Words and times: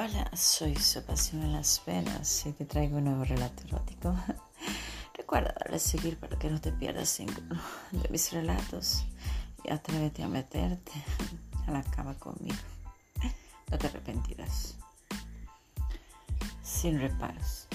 Hola, 0.00 0.30
soy 0.36 0.76
su 0.76 1.02
pasión 1.02 1.42
en 1.42 1.54
las 1.54 1.82
venas 1.84 2.46
y 2.46 2.52
te 2.52 2.64
traigo 2.64 2.98
un 2.98 3.04
nuevo 3.06 3.24
relato 3.24 3.64
erótico. 3.66 4.14
Recuerda 5.16 5.52
darle 5.58 5.80
seguir 5.80 6.16
para 6.20 6.38
que 6.38 6.48
no 6.48 6.60
te 6.60 6.70
pierdas 6.70 7.18
ninguno 7.18 7.60
de 7.90 8.08
mis 8.08 8.32
relatos 8.32 9.04
y 9.64 9.72
atrévete 9.72 10.22
a 10.22 10.28
meterte 10.28 10.92
a 11.66 11.72
la 11.72 11.82
cama 11.82 12.14
conmigo. 12.14 12.56
No 13.72 13.76
te 13.76 13.88
arrepentirás. 13.88 14.76
Sin 16.62 17.00
reparos. 17.00 17.66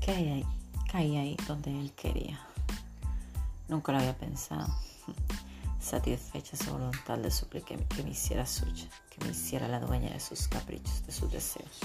¿Qué 0.00 0.10
hay 0.10 0.28
ahí? 0.30 0.46
Caí 0.90 1.16
ahí 1.18 1.36
donde 1.46 1.78
él 1.78 1.92
quería. 1.92 2.40
Nunca 3.68 3.92
lo 3.92 3.98
había 3.98 4.16
pensado. 4.16 4.74
Satisfecha 5.84 6.56
su 6.56 6.70
voluntad 6.70 7.18
le 7.18 7.30
supliqué 7.30 7.76
que 7.76 8.02
me 8.02 8.12
hiciera 8.12 8.46
suya, 8.46 8.88
que 9.10 9.22
me 9.22 9.32
hiciera 9.32 9.68
la 9.68 9.80
dueña 9.80 10.14
de 10.14 10.18
sus 10.18 10.48
caprichos, 10.48 11.04
de 11.04 11.12
sus 11.12 11.30
deseos, 11.30 11.78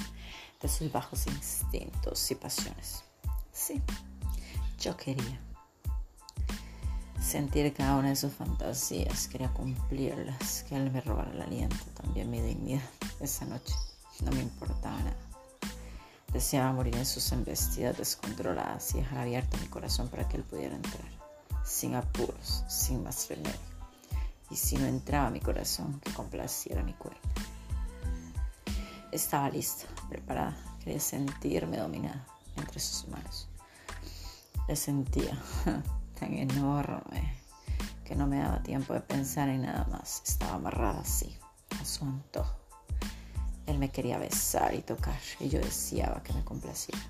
de 0.62 0.70
sus 0.70 0.90
bajos 0.90 1.28
instintos 1.28 2.32
y 2.32 2.36
pasiones. 2.36 3.04
Sí, 3.52 3.82
yo 4.80 4.96
quería 4.96 5.42
sentir 7.22 7.74
cada 7.74 7.98
una 7.98 8.08
de 8.08 8.16
sus 8.16 8.32
fantasías, 8.32 9.28
quería 9.28 9.50
cumplirlas, 9.50 10.64
que 10.64 10.78
él 10.78 10.90
me 10.92 11.02
robara 11.02 11.32
el 11.32 11.42
aliento, 11.42 11.86
también 12.02 12.32
mi 12.32 12.40
dignidad. 12.40 12.90
Esa 13.20 13.44
noche 13.44 13.74
no 14.22 14.32
me 14.32 14.40
importaba 14.40 14.98
nada. 14.98 15.18
Deseaba 16.32 16.72
morir 16.72 16.96
en 16.96 17.06
sus 17.06 17.34
embestidas 17.34 17.98
descontroladas 17.98 18.96
y 18.96 19.00
dejar 19.00 19.20
abierto 19.20 19.58
mi 19.58 19.68
corazón 19.68 20.08
para 20.08 20.26
que 20.30 20.38
él 20.38 20.44
pudiera 20.44 20.78
entrar, 20.78 21.12
sin 21.66 21.96
apuros, 21.96 22.64
sin 22.70 23.04
más 23.04 23.28
remedio 23.28 23.69
y 24.50 24.56
si 24.56 24.78
no 24.78 24.86
entraba 24.86 25.30
mi 25.30 25.40
corazón, 25.40 26.00
que 26.00 26.12
complaciera 26.14 26.84
mi 26.84 26.94
cuerpo. 26.94 27.28
Estaba 29.12 29.50
lista, 29.50 29.86
preparada, 30.08 30.56
quería 30.84 31.00
sentirme 31.00 31.78
dominada 31.78 32.26
entre 32.58 32.80
sus 32.80 33.08
manos. 33.08 33.48
Le 34.68 34.76
sentía 34.76 35.38
tan 36.20 36.34
enorme 36.34 37.40
que 38.06 38.16
no 38.16 38.28
me 38.28 38.40
daba 38.40 38.62
tiempo 38.64 38.94
de 38.94 39.02
pensar 39.02 39.50
en 39.50 39.64
nada 39.64 39.86
más. 39.92 40.22
Estaba 40.26 40.56
amarrada 40.56 41.02
así, 41.02 41.38
a 41.80 41.86
su 41.86 42.06
antojo. 42.06 42.56
Él 43.66 43.78
me 43.78 43.92
quería 43.92 44.18
besar 44.18 44.74
y 44.74 44.82
tocar 44.82 45.20
y 45.40 45.50
yo 45.50 45.60
deseaba 45.60 46.24
que 46.24 46.34
me 46.34 46.44
complaciera. 46.44 47.02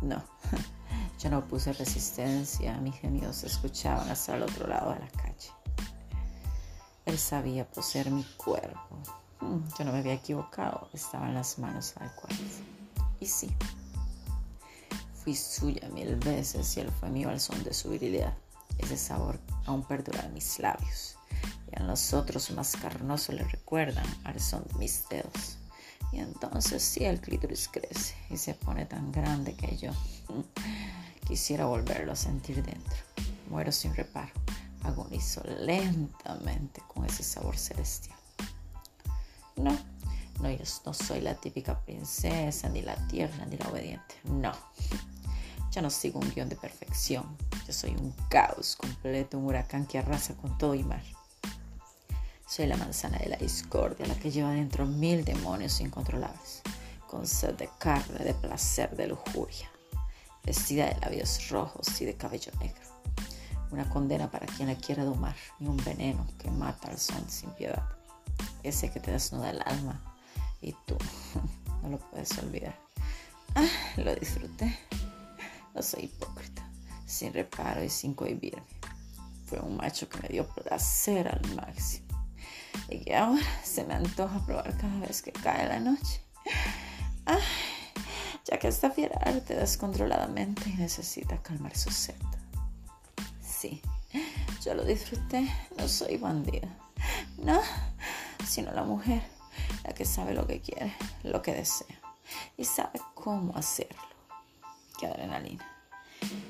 No, 0.00 0.22
yo 1.20 1.30
no 1.30 1.46
puse 1.46 1.72
resistencia, 1.72 2.76
mis 2.78 2.96
gemidos 2.96 3.36
se 3.36 3.46
escuchaban 3.46 4.10
hasta 4.10 4.36
el 4.36 4.42
otro 4.42 4.66
lado 4.66 4.92
de 4.94 4.98
la 4.98 5.08
calle. 5.08 5.61
Él 7.04 7.18
sabía 7.18 7.68
poseer 7.68 8.10
mi 8.10 8.24
cuerpo. 8.36 8.98
Mm, 9.40 9.58
yo 9.76 9.84
no 9.84 9.92
me 9.92 9.98
había 9.98 10.14
equivocado, 10.14 10.88
estaba 10.92 11.28
en 11.28 11.34
las 11.34 11.58
manos 11.58 11.94
adecuadas. 11.96 12.38
Y 13.18 13.26
sí, 13.26 13.54
fui 15.14 15.34
suya 15.34 15.88
mil 15.88 16.16
veces 16.16 16.76
y 16.76 16.80
él 16.80 16.90
fue 16.90 17.10
mío 17.10 17.28
al 17.28 17.40
son 17.40 17.62
de 17.64 17.74
su 17.74 17.90
virilidad. 17.90 18.34
Ese 18.78 18.96
sabor 18.96 19.38
aún 19.66 19.82
perdura 19.82 20.24
en 20.24 20.34
mis 20.34 20.58
labios. 20.60 21.16
Y 21.70 21.80
a 21.80 21.82
los 21.82 22.12
otros 22.12 22.50
más 22.52 22.76
carnosos 22.76 23.34
le 23.34 23.44
recuerdan 23.44 24.06
al 24.24 24.40
son 24.40 24.64
de 24.68 24.74
mis 24.74 25.08
dedos. 25.08 25.58
Y 26.12 26.20
entonces 26.20 26.82
sí 26.82 27.04
el 27.04 27.20
clítoris 27.20 27.68
crece 27.68 28.14
y 28.30 28.36
se 28.36 28.54
pone 28.54 28.86
tan 28.86 29.10
grande 29.10 29.54
que 29.54 29.76
yo 29.76 29.92
quisiera 31.26 31.64
volverlo 31.64 32.12
a 32.12 32.16
sentir 32.16 32.62
dentro. 32.62 32.96
Muero 33.48 33.72
sin 33.72 33.94
reparo 33.94 34.32
agonizo 34.84 35.42
lentamente 35.44 36.82
con 36.88 37.04
ese 37.04 37.22
sabor 37.22 37.56
celestial. 37.56 38.18
No, 39.56 39.76
no, 40.40 40.50
yo 40.50 40.64
no 40.86 40.94
soy 40.94 41.20
la 41.20 41.34
típica 41.34 41.78
princesa, 41.80 42.68
ni 42.68 42.82
la 42.82 42.96
tierna, 43.08 43.46
ni 43.46 43.56
la 43.56 43.68
obediente. 43.68 44.16
No, 44.24 44.52
yo 45.70 45.82
no 45.82 45.90
sigo 45.90 46.20
un 46.20 46.30
guion 46.34 46.48
de 46.48 46.56
perfección. 46.56 47.36
Yo 47.66 47.72
soy 47.72 47.90
un 47.90 48.12
caos 48.28 48.76
completo, 48.76 49.38
un 49.38 49.46
huracán 49.46 49.86
que 49.86 49.98
arrasa 49.98 50.34
con 50.34 50.56
todo 50.58 50.74
y 50.74 50.82
mar. 50.82 51.02
Soy 52.46 52.66
la 52.66 52.76
manzana 52.76 53.18
de 53.18 53.28
la 53.28 53.36
discordia, 53.36 54.06
la 54.06 54.18
que 54.18 54.30
lleva 54.30 54.50
dentro 54.50 54.84
mil 54.84 55.24
demonios 55.24 55.80
incontrolables, 55.80 56.62
con 57.08 57.26
sed 57.26 57.54
de 57.54 57.70
carne, 57.78 58.24
de 58.24 58.34
placer, 58.34 58.94
de 58.96 59.06
lujuria, 59.06 59.70
vestida 60.44 60.86
de 60.86 61.00
labios 61.00 61.48
rojos 61.48 62.00
y 62.00 62.04
de 62.04 62.14
cabello 62.14 62.52
negro 62.60 62.91
una 63.72 63.88
condena 63.88 64.30
para 64.30 64.46
quien 64.46 64.68
la 64.68 64.76
quiera 64.76 65.04
domar 65.04 65.34
y 65.58 65.66
un 65.66 65.78
veneno 65.78 66.26
que 66.38 66.50
mata 66.50 66.88
al 66.88 66.98
son 66.98 67.28
sin 67.28 67.50
piedad. 67.50 67.82
Ese 68.62 68.90
que 68.90 69.00
te 69.00 69.10
desnuda 69.10 69.50
el 69.50 69.62
alma 69.62 70.00
y 70.60 70.74
tú 70.86 70.96
no 71.82 71.88
lo 71.88 71.98
puedes 71.98 72.38
olvidar. 72.38 72.78
Ah, 73.54 73.66
lo 73.96 74.14
disfruté. 74.14 74.78
No 75.74 75.82
soy 75.82 76.04
hipócrita, 76.04 76.62
sin 77.06 77.32
reparo 77.32 77.82
y 77.82 77.88
sin 77.88 78.14
cohibirme. 78.14 78.62
Fue 79.46 79.58
un 79.58 79.78
macho 79.78 80.08
que 80.08 80.20
me 80.20 80.28
dio 80.28 80.46
placer 80.46 81.28
al 81.28 81.54
máximo 81.54 82.06
y 82.88 83.00
que 83.00 83.16
ahora 83.16 83.42
se 83.64 83.84
me 83.84 83.94
antoja 83.94 84.44
probar 84.44 84.76
cada 84.76 85.00
vez 85.00 85.22
que 85.22 85.32
cae 85.32 85.66
la 85.66 85.80
noche. 85.80 86.22
Ah, 87.24 87.38
ya 88.44 88.58
que 88.58 88.68
esta 88.68 88.90
fiera 88.90 89.18
arte 89.22 89.54
descontroladamente 89.54 90.68
y 90.68 90.74
necesita 90.74 91.40
calmar 91.42 91.76
su 91.76 91.90
sed 91.90 92.16
Yo 94.64 94.74
lo 94.74 94.84
disfruté, 94.84 95.48
no 95.76 95.88
soy 95.88 96.16
bandida. 96.16 96.68
No, 97.38 97.60
sino 98.46 98.72
la 98.72 98.84
mujer, 98.84 99.22
la 99.84 99.92
que 99.92 100.04
sabe 100.04 100.34
lo 100.34 100.46
que 100.46 100.60
quiere, 100.60 100.94
lo 101.24 101.42
que 101.42 101.54
desea 101.54 102.02
y 102.56 102.64
sabe 102.64 103.00
cómo 103.14 103.56
hacerlo. 103.56 104.00
Qué 104.98 105.06
adrenalina. 105.06 105.66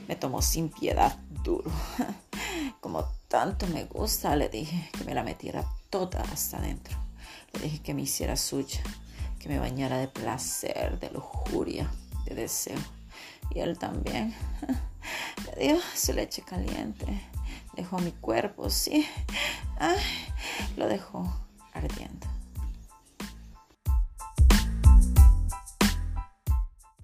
Me 0.09 0.17
tomó 0.17 0.43
sin 0.43 0.69
piedad 0.69 1.17
duro. 1.43 1.71
Como 2.81 3.05
tanto 3.29 3.67
me 3.69 3.85
gusta, 3.85 4.37
le 4.37 4.49
dije 4.49 4.91
que 4.93 5.05
me 5.05 5.15
la 5.15 5.23
metiera 5.23 5.65
toda 5.91 6.23
hasta 6.33 6.59
adentro. 6.59 6.97
Le 7.55 7.61
dije 7.61 7.81
que 7.81 7.95
me 7.95 8.03
hiciera 8.03 8.37
suya, 8.37 8.83
que 9.39 9.49
me 9.49 9.59
bañara 9.59 9.99
de 9.99 10.09
placer, 10.09 10.99
de 10.99 11.11
lujuria, 11.11 11.91
de 12.27 12.35
deseo. 12.35 12.79
Y 13.51 13.61
él 13.61 13.79
también. 13.79 14.35
Dio 15.59 15.79
su 15.95 16.13
leche 16.13 16.43
caliente. 16.43 17.07
Dejó 17.75 17.99
mi 17.99 18.13
cuerpo, 18.13 18.71
sí. 18.71 19.07
Lo 20.77 20.89
dejó 20.89 21.33
ardiendo. 21.73 22.22